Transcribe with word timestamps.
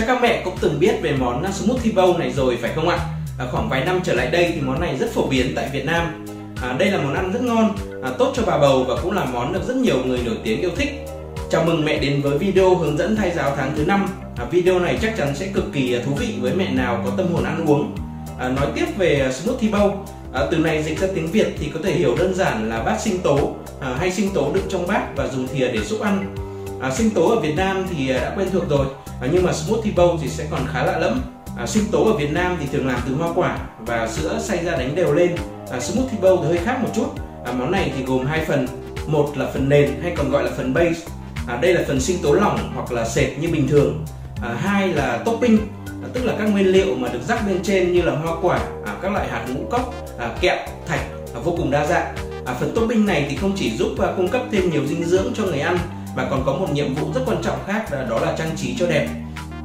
Chắc 0.00 0.06
các 0.06 0.22
mẹ 0.22 0.42
cũng 0.44 0.54
từng 0.60 0.80
biết 0.80 0.94
về 1.02 1.12
món 1.18 1.52
smoothie 1.52 1.92
bowl 1.92 2.18
này 2.18 2.32
rồi 2.32 2.58
phải 2.62 2.70
không 2.74 2.88
ạ? 2.88 2.98
À, 3.38 3.46
khoảng 3.52 3.68
vài 3.68 3.84
năm 3.84 4.00
trở 4.04 4.12
lại 4.12 4.30
đây 4.30 4.52
thì 4.54 4.60
món 4.60 4.80
này 4.80 4.96
rất 4.96 5.10
phổ 5.14 5.26
biến 5.26 5.52
tại 5.56 5.68
Việt 5.72 5.84
Nam. 5.84 6.24
À, 6.62 6.76
đây 6.78 6.90
là 6.90 6.98
món 6.98 7.14
ăn 7.14 7.32
rất 7.32 7.42
ngon, 7.42 7.76
à, 8.02 8.10
tốt 8.18 8.32
cho 8.36 8.42
bà 8.46 8.58
bầu 8.58 8.84
và 8.88 8.96
cũng 9.02 9.12
là 9.12 9.24
món 9.24 9.52
được 9.52 9.68
rất 9.68 9.76
nhiều 9.76 9.96
người 10.04 10.18
nổi 10.26 10.36
tiếng 10.44 10.60
yêu 10.60 10.70
thích. 10.76 11.06
Chào 11.50 11.64
mừng 11.64 11.84
mẹ 11.84 11.98
đến 11.98 12.22
với 12.22 12.38
video 12.38 12.74
hướng 12.74 12.98
dẫn 12.98 13.16
thay 13.16 13.30
giáo 13.30 13.52
tháng 13.56 13.72
thứ 13.76 13.84
5. 13.84 14.06
À, 14.36 14.44
video 14.50 14.78
này 14.78 14.98
chắc 15.02 15.16
chắn 15.16 15.34
sẽ 15.34 15.46
cực 15.46 15.72
kỳ 15.72 15.94
à, 15.94 16.00
thú 16.06 16.14
vị 16.14 16.34
với 16.40 16.52
mẹ 16.54 16.70
nào 16.70 17.02
có 17.04 17.12
tâm 17.16 17.32
hồn 17.32 17.44
ăn 17.44 17.64
uống. 17.66 17.96
À, 18.38 18.48
nói 18.48 18.66
tiếp 18.74 18.86
về 18.98 19.30
smoothie 19.32 19.70
bowl, 19.70 19.92
à, 20.32 20.42
từ 20.50 20.56
này 20.56 20.82
dịch 20.82 21.00
ra 21.00 21.08
tiếng 21.14 21.26
Việt 21.26 21.54
thì 21.58 21.70
có 21.74 21.80
thể 21.84 21.92
hiểu 21.92 22.16
đơn 22.18 22.34
giản 22.34 22.68
là 22.68 22.82
bát 22.82 23.00
sinh 23.00 23.18
tố 23.18 23.54
à, 23.80 23.96
hay 23.98 24.12
sinh 24.12 24.30
tố 24.34 24.50
đựng 24.54 24.66
trong 24.68 24.86
bát 24.86 25.16
và 25.16 25.28
dùng 25.28 25.48
thìa 25.48 25.68
để 25.72 25.84
xúc 25.84 26.00
ăn. 26.00 26.34
À, 26.80 26.90
sinh 26.90 27.10
tố 27.10 27.28
ở 27.28 27.40
Việt 27.40 27.54
Nam 27.56 27.86
thì 27.90 28.10
à, 28.10 28.20
đã 28.20 28.32
quen 28.36 28.48
thuộc 28.52 28.68
rồi, 28.68 28.86
à, 29.20 29.28
nhưng 29.32 29.42
mà 29.42 29.52
smoothie 29.52 29.92
bowl 29.96 30.18
thì 30.22 30.28
sẽ 30.28 30.46
còn 30.50 30.60
khá 30.72 30.84
lạ 30.84 30.98
lẫm. 30.98 31.20
À, 31.56 31.66
sinh 31.66 31.84
tố 31.92 32.04
ở 32.04 32.12
Việt 32.12 32.32
Nam 32.32 32.56
thì 32.60 32.66
thường 32.72 32.86
làm 32.86 33.00
từ 33.06 33.14
hoa 33.14 33.32
quả 33.34 33.58
và 33.78 34.08
sữa 34.08 34.38
xay 34.42 34.64
ra 34.64 34.72
đánh 34.72 34.94
đều 34.94 35.14
lên. 35.14 35.36
À, 35.70 35.80
smoothie 35.80 36.20
bowl 36.20 36.42
thì 36.42 36.48
hơi 36.48 36.58
khác 36.64 36.78
một 36.82 36.88
chút. 36.94 37.06
À, 37.44 37.52
món 37.52 37.70
này 37.70 37.92
thì 37.96 38.04
gồm 38.04 38.26
hai 38.26 38.44
phần, 38.44 38.66
một 39.06 39.32
là 39.36 39.50
phần 39.52 39.68
nền 39.68 39.90
hay 40.02 40.12
còn 40.16 40.30
gọi 40.30 40.44
là 40.44 40.50
phần 40.56 40.74
base. 40.74 41.00
À, 41.48 41.58
đây 41.62 41.74
là 41.74 41.84
phần 41.86 42.00
sinh 42.00 42.18
tố 42.22 42.32
lỏng 42.32 42.72
hoặc 42.74 42.92
là 42.92 43.08
sệt 43.08 43.38
như 43.38 43.48
bình 43.48 43.68
thường. 43.68 44.04
À, 44.42 44.54
hai 44.60 44.88
là 44.88 45.18
topping, 45.24 45.58
à, 45.86 46.08
tức 46.12 46.24
là 46.24 46.34
các 46.38 46.44
nguyên 46.44 46.66
liệu 46.66 46.94
mà 46.94 47.08
được 47.08 47.22
rắc 47.28 47.46
bên 47.46 47.62
trên 47.62 47.92
như 47.92 48.02
là 48.02 48.12
hoa 48.12 48.36
quả, 48.42 48.58
à, 48.86 48.94
các 49.02 49.12
loại 49.12 49.28
hạt 49.28 49.46
ngũ 49.48 49.60
cốc, 49.70 49.94
à, 50.18 50.30
kẹo, 50.40 50.56
thạch 50.86 51.00
à, 51.34 51.40
vô 51.44 51.54
cùng 51.56 51.70
đa 51.70 51.86
dạng. 51.86 52.14
À, 52.46 52.54
phần 52.60 52.72
topping 52.74 53.06
này 53.06 53.26
thì 53.30 53.36
không 53.36 53.52
chỉ 53.56 53.76
giúp 53.76 53.98
à, 53.98 54.08
cung 54.16 54.28
cấp 54.28 54.42
thêm 54.52 54.70
nhiều 54.70 54.86
dinh 54.86 55.04
dưỡng 55.04 55.32
cho 55.34 55.44
người 55.44 55.60
ăn 55.60 55.78
và 56.14 56.26
còn 56.30 56.42
có 56.46 56.52
một 56.52 56.66
nhiệm 56.72 56.94
vụ 56.94 57.12
rất 57.14 57.20
quan 57.26 57.42
trọng 57.42 57.58
khác 57.66 57.84
đó 58.10 58.20
là 58.20 58.34
trang 58.38 58.50
trí 58.56 58.76
cho 58.78 58.86
đẹp. 58.86 59.08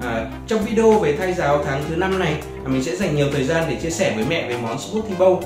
À, 0.02 0.32
trong 0.48 0.64
video 0.64 1.00
về 1.00 1.16
thay 1.18 1.34
giáo 1.34 1.64
tháng 1.66 1.84
thứ 1.90 1.96
năm 1.96 2.20
này 2.20 2.34
à, 2.66 2.68
mình 2.68 2.84
sẽ 2.84 2.96
dành 2.96 3.16
nhiều 3.16 3.28
thời 3.34 3.44
gian 3.44 3.64
để 3.70 3.76
chia 3.82 3.90
sẻ 3.90 4.14
với 4.16 4.26
mẹ 4.30 4.50
về 4.50 4.58
món 4.58 4.80
smoothie 4.80 5.16
bowl 5.18 5.42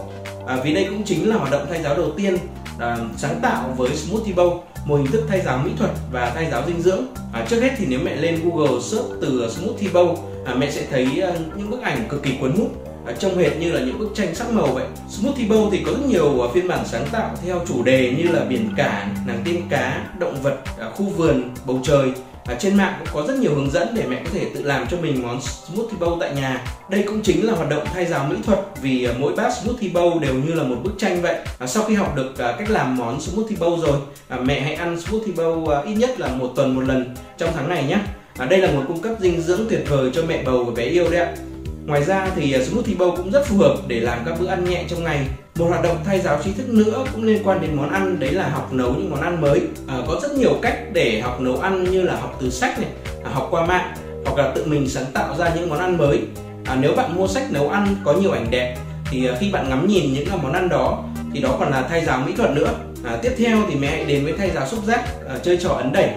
à, 0.48 0.58
vì 0.64 0.74
đây 0.74 0.88
cũng 0.90 1.04
chính 1.04 1.30
là 1.30 1.36
hoạt 1.36 1.52
động 1.52 1.66
thay 1.70 1.84
giáo 1.84 1.96
đầu 1.96 2.12
tiên 2.18 2.38
à, 2.80 2.98
sáng 3.18 3.40
tạo 3.42 3.74
với 3.78 3.96
smoothie 3.96 4.34
bowl 4.34 4.60
một 4.86 4.96
hình 4.96 5.12
thức 5.12 5.26
thay 5.30 5.42
giáo 5.42 5.58
mỹ 5.66 5.72
thuật 5.78 5.92
và 6.12 6.32
thay 6.36 6.48
giáo 6.52 6.64
dinh 6.68 6.82
dưỡng. 6.82 7.06
À, 7.34 7.46
trước 7.50 7.62
hết 7.62 7.72
thì 7.78 7.86
nếu 7.90 8.00
mẹ 8.04 8.16
lên 8.16 8.40
google 8.44 8.82
search 8.82 9.08
từ 9.22 9.50
smoothie 9.50 9.90
bowl 9.90 10.16
à, 10.46 10.56
mẹ 10.56 10.72
sẽ 10.72 10.86
thấy 10.92 11.22
à, 11.22 11.32
những 11.56 11.70
bức 11.70 11.82
ảnh 11.82 12.06
cực 12.10 12.24
kỳ 12.24 12.32
cuốn 12.42 12.52
hút 12.52 12.89
à, 13.10 13.16
trông 13.20 13.38
hệt 13.38 13.58
như 13.58 13.72
là 13.72 13.80
những 13.80 14.00
bức 14.00 14.10
tranh 14.16 14.36
sắc 14.36 14.52
màu 14.52 14.68
vậy 14.68 14.86
smoothie 15.10 15.48
bowl 15.48 15.70
thì 15.72 15.84
có 15.86 15.92
rất 15.92 16.06
nhiều 16.08 16.42
à, 16.42 16.48
phiên 16.54 16.68
bản 16.68 16.86
sáng 16.86 17.06
tạo 17.12 17.36
theo 17.46 17.62
chủ 17.68 17.84
đề 17.84 18.14
như 18.18 18.32
là 18.32 18.46
biển 18.46 18.70
cả 18.78 19.08
nàng 19.28 19.42
tiên 19.46 19.62
cá 19.70 20.10
động 20.20 20.42
vật 20.42 20.58
à, 20.80 20.90
khu 20.96 21.06
vườn 21.06 21.44
bầu 21.66 21.80
trời 21.84 22.12
À, 22.50 22.56
trên 22.60 22.78
mạng 22.78 22.94
cũng 23.00 23.08
có 23.14 23.28
rất 23.28 23.40
nhiều 23.40 23.56
hướng 23.56 23.72
dẫn 23.72 23.88
để 23.96 24.04
mẹ 24.10 24.22
có 24.24 24.30
thể 24.34 24.46
tự 24.54 24.64
làm 24.64 24.88
cho 24.88 24.98
mình 24.98 25.22
món 25.22 25.42
smoothie 25.42 26.00
bowl 26.00 26.20
tại 26.20 26.36
nhà. 26.36 26.66
Đây 26.90 27.04
cũng 27.08 27.22
chính 27.22 27.46
là 27.46 27.54
hoạt 27.54 27.70
động 27.70 27.84
thay 27.94 28.06
giáo 28.06 28.28
mỹ 28.30 28.36
thuật 28.46 28.60
vì 28.82 29.06
à, 29.06 29.14
mỗi 29.20 29.34
bát 29.36 29.54
smoothie 29.54 29.90
bowl 29.90 30.20
đều 30.20 30.34
như 30.34 30.54
là 30.54 30.64
một 30.64 30.76
bức 30.84 30.94
tranh 30.98 31.22
vậy. 31.22 31.36
À, 31.60 31.68
sau 31.68 31.84
khi 31.84 31.96
học 31.96 32.16
được 32.16 32.38
à, 32.38 32.56
cách 32.60 32.70
làm 32.70 32.98
món 32.98 33.22
smoothie 33.22 33.58
bowl 33.58 33.80
rồi, 33.80 33.98
à, 34.28 34.38
mẹ 34.38 34.62
hãy 34.62 34.76
ăn 34.76 35.00
smoothie 35.02 35.34
bowl 35.34 35.68
à, 35.68 35.82
ít 35.82 35.94
nhất 35.94 36.20
là 36.20 36.28
một 36.28 36.52
tuần 36.56 36.76
một 36.76 36.82
lần 36.82 37.16
trong 37.38 37.50
tháng 37.54 37.70
này 37.70 37.84
nhé. 37.84 37.98
À, 38.38 38.46
đây 38.46 38.60
là 38.60 38.72
một 38.72 38.84
cung 38.88 39.02
cấp 39.02 39.14
dinh 39.20 39.42
dưỡng 39.42 39.66
tuyệt 39.70 39.86
vời 39.90 40.12
cho 40.14 40.24
mẹ 40.28 40.44
bầu 40.44 40.64
và 40.64 40.74
bé 40.76 40.84
yêu 40.84 41.10
đấy 41.10 41.22
ạ. 41.22 41.36
Ngoài 41.90 42.04
ra 42.04 42.32
thì 42.36 42.54
à, 42.54 42.60
smoothie 42.64 42.96
bowl 42.96 43.16
cũng 43.16 43.32
rất 43.32 43.46
phù 43.46 43.58
hợp 43.58 43.76
để 43.88 44.00
làm 44.00 44.20
các 44.26 44.40
bữa 44.40 44.48
ăn 44.48 44.66
nhẹ 44.66 44.86
trong 44.90 45.04
ngày. 45.04 45.28
Một 45.56 45.66
hoạt 45.66 45.84
động 45.84 45.98
thay 46.06 46.20
giáo 46.20 46.40
trí 46.44 46.52
thức 46.54 46.70
nữa 46.70 47.06
cũng 47.14 47.24
liên 47.24 47.42
quan 47.44 47.62
đến 47.62 47.76
món 47.76 47.90
ăn 47.90 48.20
đấy 48.20 48.32
là 48.32 48.50
học 48.50 48.74
nấu 48.74 48.94
những 48.94 49.10
món 49.10 49.22
ăn 49.22 49.42
mới. 49.42 49.62
À, 49.88 49.96
có 50.08 50.20
rất 50.22 50.36
nhiều 50.36 50.54
cách 50.62 50.80
để 50.94 51.22
học 51.22 51.42
nấu 51.42 51.58
ăn 51.58 51.84
như 51.84 52.02
là 52.02 52.16
học 52.16 52.38
từ 52.42 52.50
sách 52.50 52.80
này 52.80 52.90
à, 53.24 53.32
học 53.34 53.48
qua 53.52 53.66
mạng 53.66 53.94
hoặc 54.26 54.38
là 54.38 54.52
tự 54.56 54.66
mình 54.66 54.90
sáng 54.90 55.06
tạo 55.14 55.36
ra 55.38 55.52
những 55.56 55.70
món 55.70 55.80
ăn 55.80 55.98
mới. 55.98 56.20
À, 56.66 56.78
nếu 56.82 56.94
bạn 56.96 57.16
mua 57.16 57.28
sách 57.28 57.52
nấu 57.52 57.70
ăn 57.70 57.96
có 58.04 58.14
nhiều 58.14 58.32
ảnh 58.32 58.48
đẹp 58.50 58.78
thì 59.12 59.28
à, 59.28 59.36
khi 59.40 59.52
bạn 59.52 59.70
ngắm 59.70 59.88
nhìn 59.88 60.14
những 60.14 60.26
món 60.44 60.54
ăn 60.54 60.70
đó 60.70 61.04
thì 61.34 61.42
đó 61.42 61.56
còn 61.60 61.72
là 61.72 61.82
thay 61.90 62.06
giáo 62.06 62.24
mỹ 62.26 62.34
thuật 62.38 62.52
nữa. 62.52 62.74
À, 63.04 63.18
tiếp 63.22 63.32
theo 63.38 63.58
thì 63.70 63.76
mẹ 63.76 63.88
hãy 63.88 64.06
đến 64.06 64.24
với 64.24 64.34
thay 64.38 64.52
giáo 64.56 64.68
xúc 64.68 64.80
giác 64.86 65.04
à, 65.30 65.36
chơi 65.44 65.58
trò 65.58 65.70
ấn 65.70 65.92
đẩy. 65.92 66.10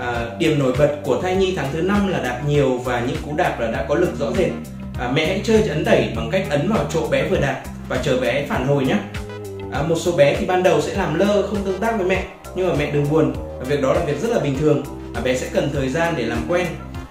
À, 0.00 0.26
điểm 0.38 0.58
nổi 0.58 0.72
bật 0.78 0.96
của 1.04 1.22
thai 1.22 1.36
nhi 1.36 1.54
tháng 1.56 1.68
thứ 1.72 1.82
năm 1.82 2.08
là 2.08 2.18
đạp 2.18 2.40
nhiều 2.48 2.78
và 2.84 3.00
những 3.00 3.16
cú 3.26 3.36
đạp 3.36 3.60
là 3.60 3.70
đã 3.70 3.86
có 3.88 3.94
lực 3.94 4.18
rõ 4.18 4.26
rệt 4.38 4.50
à, 4.98 5.10
mẹ 5.14 5.26
hãy 5.26 5.40
chơi 5.44 5.68
ấn 5.68 5.84
đẩy 5.84 6.12
bằng 6.16 6.30
cách 6.30 6.46
ấn 6.50 6.68
vào 6.68 6.84
chỗ 6.90 7.08
bé 7.08 7.28
vừa 7.28 7.40
đặt 7.40 7.60
và 7.88 7.98
chờ 8.02 8.20
bé 8.20 8.46
phản 8.48 8.66
hồi 8.66 8.84
nhé. 8.84 8.96
À, 9.72 9.82
một 9.82 9.96
số 9.98 10.12
bé 10.12 10.36
thì 10.40 10.46
ban 10.46 10.62
đầu 10.62 10.80
sẽ 10.80 10.94
làm 10.94 11.18
lơ 11.18 11.42
không 11.42 11.64
tương 11.64 11.80
tác 11.80 11.96
với 11.98 12.06
mẹ 12.06 12.24
nhưng 12.54 12.68
mà 12.68 12.74
mẹ 12.78 12.90
đừng 12.90 13.10
buồn. 13.10 13.32
Việc 13.66 13.82
đó 13.82 13.92
là 13.92 14.00
việc 14.04 14.20
rất 14.22 14.28
là 14.28 14.38
bình 14.38 14.58
thường 14.58 14.82
à, 15.14 15.20
bé 15.20 15.36
sẽ 15.36 15.48
cần 15.52 15.70
thời 15.72 15.88
gian 15.88 16.14
để 16.16 16.24
làm 16.24 16.38
quen. 16.48 16.66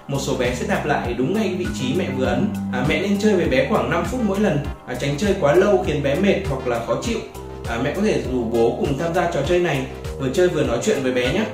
Một 0.08 0.18
số 0.20 0.36
bé 0.36 0.54
sẽ 0.54 0.66
đạp 0.68 0.86
lại 0.86 1.14
đúng 1.18 1.34
ngay 1.34 1.54
vị 1.58 1.66
trí 1.80 1.94
mẹ 1.98 2.06
vừa 2.16 2.24
ấn. 2.24 2.48
À, 2.72 2.84
mẹ 2.88 3.02
nên 3.02 3.18
chơi 3.18 3.36
với 3.36 3.48
bé 3.48 3.66
khoảng 3.70 3.90
5 3.90 4.04
phút 4.04 4.20
mỗi 4.24 4.40
lần 4.40 4.58
à, 4.86 4.94
tránh 4.94 5.16
chơi 5.18 5.34
quá 5.40 5.54
lâu 5.54 5.84
khiến 5.86 6.02
bé 6.02 6.14
mệt 6.14 6.40
hoặc 6.48 6.66
là 6.66 6.84
khó 6.86 6.96
chịu. 7.02 7.18
À, 7.68 7.78
mẹ 7.84 7.92
có 7.96 8.02
thể 8.02 8.22
rủ 8.32 8.44
bố 8.44 8.76
cùng 8.80 8.98
tham 8.98 9.14
gia 9.14 9.30
trò 9.30 9.40
chơi 9.48 9.58
này 9.58 9.86
vừa 10.18 10.28
chơi 10.34 10.48
vừa 10.48 10.62
nói 10.62 10.78
chuyện 10.82 11.02
với 11.02 11.12
bé 11.12 11.32
nhé 11.32 11.44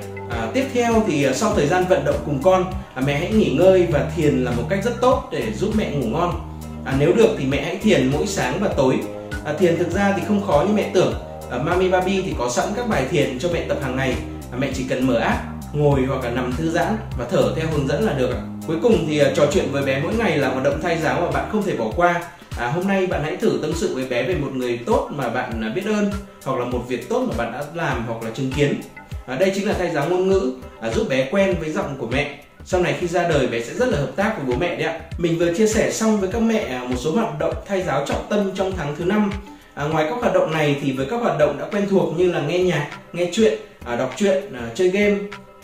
tiếp 0.55 0.67
theo 0.73 1.03
thì 1.07 1.23
ờ, 1.23 1.33
sau 1.33 1.53
thời 1.55 1.67
gian 1.67 1.85
vận 1.89 2.05
động 2.05 2.15
cùng 2.25 2.39
con 2.43 2.65
à, 2.93 3.01
mẹ 3.05 3.19
hãy 3.19 3.31
nghỉ 3.31 3.55
ngơi 3.59 3.87
và 3.91 4.11
thiền 4.15 4.43
là 4.43 4.51
một 4.51 4.63
cách 4.69 4.83
rất 4.83 5.01
tốt 5.01 5.29
để 5.31 5.53
giúp 5.53 5.71
mẹ 5.77 5.91
ngủ 5.91 6.07
ngon. 6.07 6.59
À, 6.85 6.95
nếu 6.99 7.13
được 7.13 7.29
thì 7.37 7.45
mẹ 7.45 7.63
hãy 7.63 7.77
thiền 7.77 8.11
mỗi 8.13 8.27
sáng 8.27 8.59
và 8.59 8.67
tối. 8.67 8.99
À, 9.45 9.53
thiền 9.59 9.77
thực 9.77 9.91
ra 9.91 10.13
thì 10.17 10.21
không 10.27 10.41
khó 10.47 10.65
như 10.67 10.73
mẹ 10.73 10.91
tưởng. 10.93 11.13
À, 11.51 11.57
Mami 11.57 11.89
Baby 11.89 12.21
thì 12.21 12.33
có 12.37 12.49
sẵn 12.49 12.65
các 12.75 12.89
bài 12.89 13.05
thiền 13.11 13.39
cho 13.39 13.49
mẹ 13.53 13.65
tập 13.69 13.77
hàng 13.81 13.95
ngày. 13.95 14.15
À, 14.51 14.57
mẹ 14.59 14.69
chỉ 14.73 14.83
cần 14.89 15.07
mở 15.07 15.15
app 15.15 15.43
ngồi 15.73 16.01
hoặc 16.07 16.23
là 16.23 16.29
nằm 16.29 16.53
thư 16.57 16.69
giãn 16.69 16.97
và 17.17 17.25
thở 17.29 17.53
theo 17.55 17.67
hướng 17.71 17.87
dẫn 17.87 18.03
là 18.03 18.13
được. 18.13 18.33
Cuối 18.67 18.77
cùng 18.81 19.05
thì 19.07 19.19
ờ, 19.19 19.33
trò 19.35 19.45
chuyện 19.53 19.65
với 19.71 19.83
bé 19.83 20.01
mỗi 20.03 20.13
ngày 20.13 20.37
là 20.37 20.49
hoạt 20.49 20.63
động 20.63 20.79
thay 20.81 20.97
giáo 20.97 21.21
mà 21.21 21.31
bạn 21.31 21.49
không 21.51 21.63
thể 21.63 21.77
bỏ 21.77 21.85
qua. 21.95 22.23
À, 22.57 22.67
hôm 22.67 22.87
nay 22.87 23.07
bạn 23.07 23.23
hãy 23.23 23.35
thử 23.35 23.59
tâm 23.61 23.71
sự 23.75 23.95
với 23.95 24.05
bé 24.05 24.23
về 24.23 24.35
một 24.35 24.49
người 24.53 24.79
tốt 24.85 25.09
mà 25.11 25.29
bạn 25.29 25.61
à, 25.61 25.71
biết 25.75 25.85
ơn 25.85 26.11
hoặc 26.45 26.59
là 26.59 26.65
một 26.65 26.81
việc 26.87 27.09
tốt 27.09 27.25
mà 27.27 27.33
bạn 27.37 27.51
đã 27.51 27.63
làm 27.73 28.05
hoặc 28.07 28.23
là 28.23 28.31
chứng 28.31 28.51
kiến 28.51 28.81
à, 29.25 29.35
đây 29.35 29.51
chính 29.55 29.67
là 29.67 29.73
thay 29.73 29.91
giáo 29.93 30.09
ngôn 30.09 30.29
ngữ 30.29 30.51
à, 30.81 30.89
giúp 30.89 31.09
bé 31.09 31.27
quen 31.31 31.55
với 31.59 31.71
giọng 31.71 31.95
của 31.97 32.07
mẹ. 32.07 32.39
Sau 32.65 32.81
này 32.81 32.95
khi 32.99 33.07
ra 33.07 33.27
đời 33.27 33.47
bé 33.47 33.61
sẽ 33.61 33.73
rất 33.73 33.89
là 33.89 33.97
hợp 33.97 34.11
tác 34.15 34.35
với 34.37 34.45
bố 34.45 34.55
mẹ 34.59 34.75
đấy 34.75 34.87
ạ. 34.87 34.99
Mình 35.17 35.37
vừa 35.37 35.53
chia 35.53 35.67
sẻ 35.67 35.91
xong 35.91 36.19
với 36.19 36.29
các 36.31 36.41
mẹ 36.41 36.59
à, 36.59 36.83
một 36.89 36.95
số 36.97 37.11
hoạt 37.11 37.39
động 37.39 37.53
thay 37.67 37.83
giáo 37.83 38.05
trọng 38.05 38.25
tâm 38.29 38.51
trong 38.55 38.71
tháng 38.77 38.95
thứ 38.95 39.05
năm. 39.05 39.31
À, 39.73 39.83
ngoài 39.83 40.05
các 40.09 40.15
hoạt 40.21 40.33
động 40.33 40.51
này 40.51 40.77
thì 40.81 40.91
với 40.91 41.05
các 41.09 41.21
hoạt 41.21 41.37
động 41.39 41.57
đã 41.59 41.65
quen 41.71 41.87
thuộc 41.89 42.19
như 42.19 42.31
là 42.31 42.41
nghe 42.41 42.59
nhạc 42.59 42.89
nghe 43.13 43.29
chuyện 43.33 43.53
à, 43.85 43.95
đọc 43.95 44.13
truyện 44.17 44.53
à, 44.53 44.69
chơi 44.75 44.89
game 44.89 45.15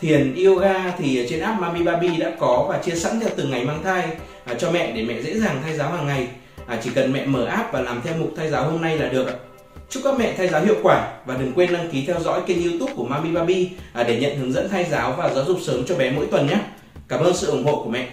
thiền 0.02 0.36
yoga 0.46 0.92
thì 0.98 1.28
trên 1.30 1.40
app 1.40 1.60
Mami 1.60 1.84
Baby 1.84 2.18
đã 2.18 2.32
có 2.40 2.66
và 2.70 2.78
chia 2.78 2.96
sẵn 2.96 3.20
theo 3.20 3.30
từng 3.36 3.52
ngày 3.52 3.66
mang 3.66 3.84
thai 3.84 4.08
à, 4.46 4.54
cho 4.54 4.72
mẹ 4.72 4.92
để 4.92 5.04
mẹ 5.04 5.22
dễ 5.22 5.40
dàng 5.40 5.62
thay 5.64 5.74
giáo 5.74 5.92
hàng 5.92 6.08
ngày. 6.08 6.28
À, 6.68 6.80
chỉ 6.84 6.90
cần 6.96 7.14
mẹ 7.14 7.26
mở 7.26 7.46
app 7.46 7.74
và 7.74 7.82
làm 7.82 8.02
theo 8.04 8.14
mục 8.20 8.32
thay 8.38 8.50
giáo 8.50 8.64
hôm 8.64 8.82
nay 8.82 8.98
là 8.98 9.10
được 9.10 9.28
ạ. 9.28 9.34
Chúc 9.92 10.04
các 10.04 10.20
mẹ 10.20 10.34
thay 10.38 10.48
giáo 10.48 10.62
hiệu 10.66 10.76
quả 10.84 11.14
và 11.26 11.38
đừng 11.38 11.54
quên 11.54 11.74
đăng 11.74 11.90
ký 11.90 12.06
theo 12.06 12.20
dõi 12.20 12.42
kênh 12.48 12.70
youtube 12.70 12.94
của 12.96 13.04
Mami 13.04 13.32
Baby 13.32 13.70
à, 13.94 14.04
để 14.04 14.20
nhận 14.20 14.38
hướng 14.38 14.54
dẫn 14.54 14.70
thay 14.70 14.86
giáo 14.92 15.16
và 15.18 15.34
giáo 15.34 15.46
dục 15.46 15.58
sớm 15.62 15.86
cho 15.86 15.96
bé 15.96 16.12
mỗi 16.12 16.28
tuần 16.32 16.48
nhé. 16.48 16.58
Cảm 17.08 17.20
ơn 17.20 17.34
sự 17.34 17.48
ủng 17.48 17.66
hộ 17.66 17.84
của 17.84 17.90
mẹ. 17.90 18.08